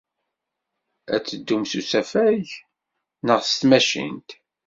[1.15, 2.45] Ad teddum s usafag
[3.25, 4.29] neɣ s tmacint?